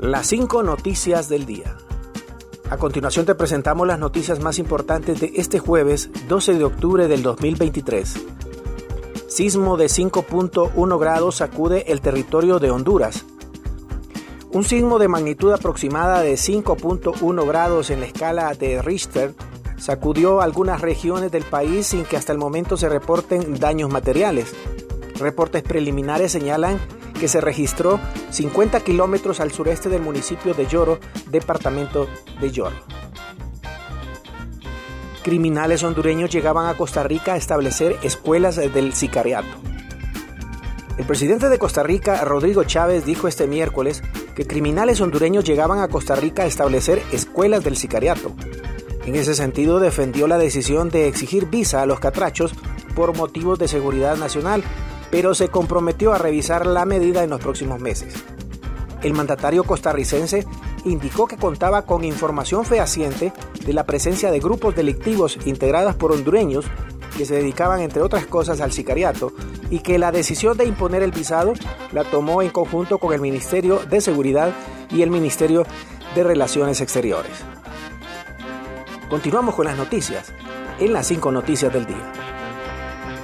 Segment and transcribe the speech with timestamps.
[0.00, 1.76] Las cinco noticias del día.
[2.70, 7.22] A continuación te presentamos las noticias más importantes de este jueves 12 de octubre del
[7.22, 8.14] 2023.
[9.28, 13.26] Sismo de 5.1 grados sacude el territorio de Honduras.
[14.52, 19.34] Un sismo de magnitud aproximada de 5.1 grados en la escala de Richter
[19.76, 24.54] sacudió algunas regiones del país sin que hasta el momento se reporten daños materiales.
[25.18, 26.80] Reportes preliminares señalan
[27.20, 30.98] que se registró 50 kilómetros al sureste del municipio de Lloro,
[31.30, 32.08] departamento
[32.40, 32.76] de Lloro.
[35.22, 39.48] Criminales hondureños llegaban a Costa Rica a establecer escuelas del sicariato.
[40.96, 44.02] El presidente de Costa Rica, Rodrigo Chávez, dijo este miércoles
[44.34, 48.34] que criminales hondureños llegaban a Costa Rica a establecer escuelas del sicariato.
[49.04, 52.54] En ese sentido, defendió la decisión de exigir visa a los catrachos
[52.94, 54.62] por motivos de seguridad nacional
[55.10, 58.14] pero se comprometió a revisar la medida en los próximos meses.
[59.02, 60.46] El mandatario costarricense
[60.84, 63.32] indicó que contaba con información fehaciente
[63.64, 66.66] de la presencia de grupos delictivos integrados por hondureños
[67.16, 69.32] que se dedicaban entre otras cosas al sicariato
[69.70, 71.52] y que la decisión de imponer el visado
[71.92, 74.52] la tomó en conjunto con el Ministerio de Seguridad
[74.90, 75.66] y el Ministerio
[76.14, 77.32] de Relaciones Exteriores.
[79.08, 80.32] Continuamos con las noticias
[80.78, 82.12] en las cinco noticias del día.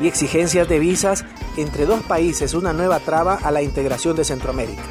[0.01, 1.25] Y exigencias de visas
[1.57, 4.83] entre dos países una nueva traba a la integración de Centroamérica.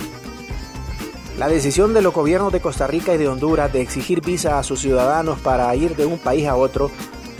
[1.38, 4.63] La decisión de los gobiernos de Costa Rica y de Honduras de exigir visa a
[4.63, 6.91] sus ciudadanos para ir de un país a otro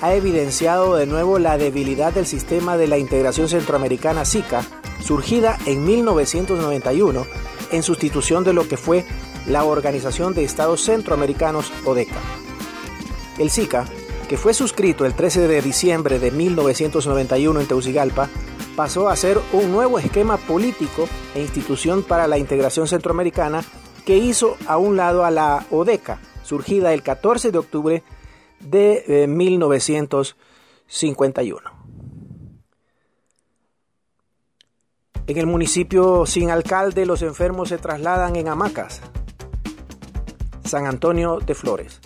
[0.02, 4.66] ha evidenciado de nuevo la debilidad del sistema de la integración centroamericana SICA,
[5.02, 7.26] surgida en 1991
[7.72, 9.06] en sustitución de lo que fue
[9.48, 12.20] la Organización de Estados Centroamericanos ODECA.
[13.38, 13.86] El SICA,
[14.28, 18.30] que fue suscrito el 13 de diciembre de 1991 en Tegucigalpa,
[18.76, 23.64] pasó a ser un nuevo esquema político e institución para la integración centroamericana
[24.06, 28.04] que hizo a un lado a la ODECA, surgida el 14 de octubre
[28.60, 31.60] de 1951.
[31.60, 31.72] Eh,
[35.28, 39.02] en el municipio sin alcalde los enfermos se trasladan en hamacas.
[40.64, 42.00] San Antonio de Flores.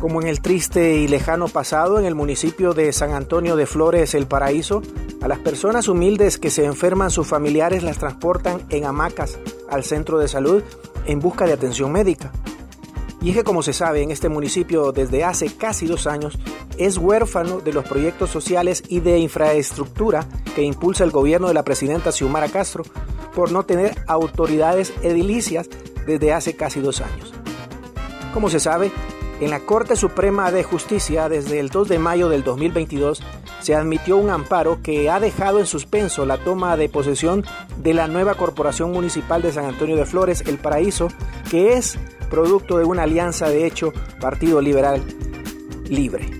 [0.00, 4.14] Como en el triste y lejano pasado, en el municipio de San Antonio de Flores,
[4.14, 4.82] El Paraíso,
[5.22, 9.38] a las personas humildes que se enferman, sus familiares las transportan en hamacas
[9.70, 10.62] al centro de salud
[11.06, 12.30] en busca de atención médica.
[13.22, 16.38] Y es que como se sabe, en este municipio desde hace casi dos años
[16.76, 21.64] es huérfano de los proyectos sociales y de infraestructura que impulsa el gobierno de la
[21.64, 22.84] presidenta Xiomara Castro
[23.34, 25.68] por no tener autoridades edilicias
[26.06, 27.32] desde hace casi dos años.
[28.32, 28.92] Como se sabe,
[29.40, 33.22] en la Corte Suprema de Justicia desde el 2 de mayo del 2022
[33.60, 37.44] se admitió un amparo que ha dejado en suspenso la toma de posesión
[37.78, 41.08] de la nueva Corporación Municipal de San Antonio de Flores, El Paraíso,
[41.50, 41.98] que es
[42.30, 45.02] producto de una alianza de hecho Partido Liberal
[45.88, 46.30] Libre.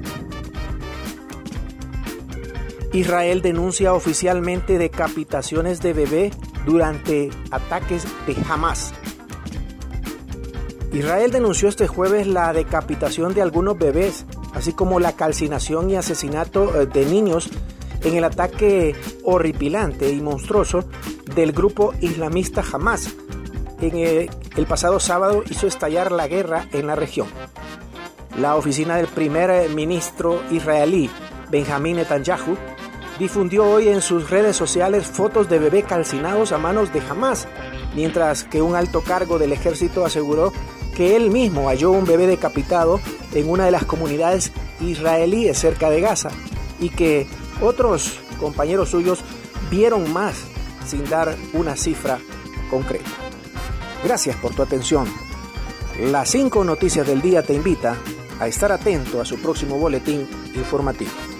[2.92, 6.30] Israel denuncia oficialmente decapitaciones de bebé
[6.64, 8.94] durante ataques de Hamas.
[10.92, 14.24] Israel denunció este jueves la decapitación de algunos bebés
[14.56, 17.50] así como la calcinación y asesinato eh, de niños
[18.02, 20.84] en el ataque horripilante y monstruoso
[21.34, 23.14] del grupo islamista Hamas.
[23.80, 27.26] En el, el pasado sábado hizo estallar la guerra en la región.
[28.38, 31.10] La oficina del primer ministro israelí,
[31.50, 32.56] Benjamín Netanyahu,
[33.18, 37.46] difundió hoy en sus redes sociales fotos de bebés calcinados a manos de Hamas,
[37.96, 40.52] mientras que un alto cargo del ejército aseguró
[40.94, 43.00] que él mismo halló un bebé decapitado
[43.34, 46.30] en una de las comunidades israelíes cerca de Gaza
[46.78, 47.26] y que
[47.60, 49.20] otros compañeros suyos
[49.70, 50.44] vieron más
[50.86, 52.18] sin dar una cifra
[52.70, 53.10] concreta.
[54.04, 55.06] Gracias por tu atención.
[56.00, 57.96] Las cinco noticias del día te invita
[58.38, 61.35] a estar atento a su próximo boletín informativo.